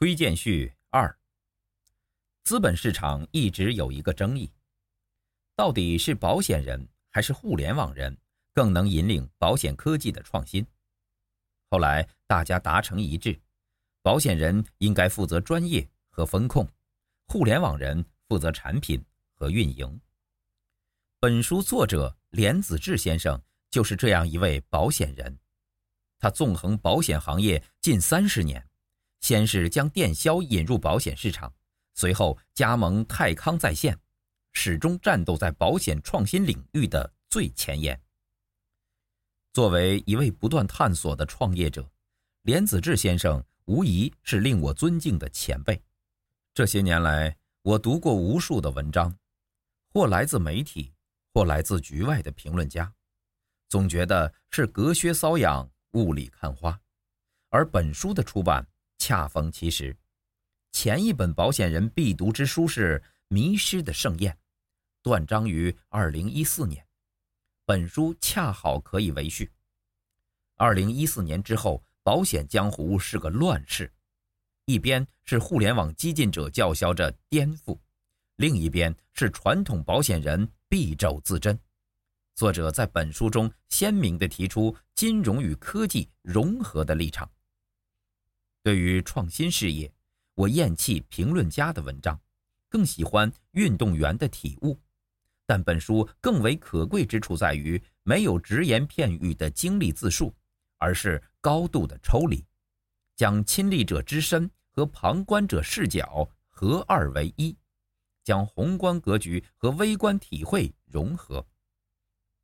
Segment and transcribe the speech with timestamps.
[0.00, 1.14] 推荐序二：
[2.42, 4.50] 资本市场一直有一个争议，
[5.54, 8.16] 到底是保险人还是互联网人
[8.54, 10.66] 更能引领保险科技的创新？
[11.68, 13.38] 后来大家达成一致，
[14.00, 16.66] 保险人应该负责专业和风控，
[17.26, 19.04] 互联网人负责产品
[19.34, 20.00] 和运营。
[21.18, 23.38] 本书作者连子志先生
[23.70, 25.38] 就是这样一位保险人，
[26.18, 28.66] 他纵横保险行业近三十年。
[29.20, 31.52] 先是将电销引入保险市场，
[31.94, 33.98] 随后加盟泰康在线，
[34.52, 38.00] 始终战斗在保险创新领域的最前沿。
[39.52, 41.88] 作为一位不断探索的创业者，
[42.42, 45.80] 连子志先生无疑是令我尊敬的前辈。
[46.54, 49.16] 这些年来，我读过无数的文章，
[49.92, 50.92] 或来自媒体，
[51.34, 52.92] 或来自局外的评论家，
[53.68, 56.80] 总觉得是隔靴搔痒，雾里看花，
[57.50, 58.66] 而本书的出版。
[59.10, 59.96] 恰逢其时，
[60.70, 64.32] 前一本保险人必读之书是《迷失的盛宴》，
[65.02, 66.86] 断章于二零一四年，
[67.64, 69.50] 本书恰好可以为序。
[70.54, 73.92] 二零一四年之后，保险江湖是个乱世，
[74.66, 77.76] 一边是互联网激进者叫嚣着颠覆，
[78.36, 81.58] 另一边是传统保险人敝帚自珍。
[82.36, 87.28] 作者在本书中鲜明地提出金融与科技融合的立场。
[88.62, 89.92] 对于创新事业，
[90.34, 92.20] 我厌弃评论家的文章，
[92.68, 94.78] 更喜欢运动员的体悟。
[95.46, 100.32] 但本书更为可贵之处在于，没有只言片语的经历自述，
[100.78, 102.44] 而是高度的抽离，
[103.16, 107.56] 将亲历者之身和旁观者视角合二为一，
[108.22, 111.44] 将宏观格局和微观体会融合。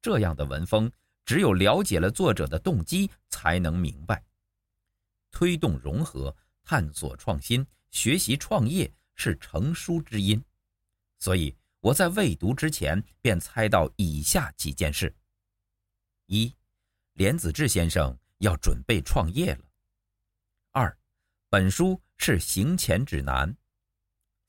[0.02, 0.90] 这样的文风，
[1.24, 4.24] 只有了解了作者的动机，才能明白。
[5.30, 10.42] 推动融合、探索创新、学习创业是成书之因，
[11.18, 15.14] 所以我在未读之前便猜到以下几件事：
[16.26, 16.54] 一，
[17.14, 19.64] 连子志先生要准备创业了；
[20.72, 20.98] 二，
[21.48, 23.54] 本书是行前指南；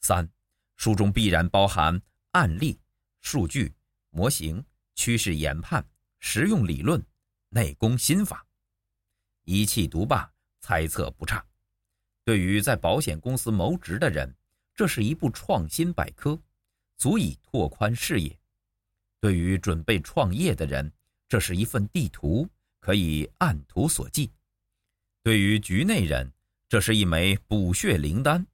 [0.02, 0.30] 三，
[0.76, 2.80] 书中必然包含案例、
[3.22, 3.74] 数据、
[4.10, 4.64] 模型、
[4.96, 5.86] 趋势研判、
[6.20, 7.06] 实用理论、
[7.50, 8.46] 内功心法。
[9.44, 10.37] 一气读罢。
[10.60, 11.46] 猜测不差，
[12.24, 14.36] 对于在保险公司谋职的人，
[14.74, 16.40] 这是一部创新百科，
[16.98, 18.38] 足以拓宽视野；
[19.20, 20.92] 对于准备创业的人，
[21.30, 22.48] 这是一份地图，
[22.80, 24.30] 可以按图索骥；
[25.24, 26.32] 对于局内人，
[26.68, 28.46] 这是一枚补血灵丹，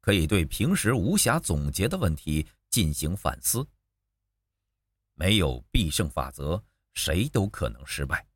[0.00, 3.66] 可以对平时无暇总结的问题进行反思。
[5.14, 6.62] 没有必胜法则，
[6.94, 8.26] 谁都可能失败，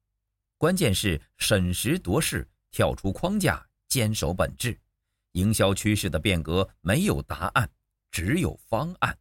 [0.58, 2.46] 关键是审时度势。
[2.74, 4.76] 跳出框架，坚守本质。
[5.34, 7.70] 营销趋势的变革没有答案，
[8.10, 9.16] 只有方案。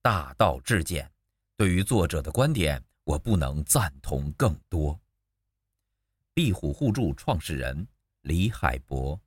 [0.00, 1.12] 大道至简，
[1.58, 4.98] 对于作者的观点，我不能赞同更多。
[6.32, 7.86] 壁虎互助创始人
[8.22, 9.20] 李海博。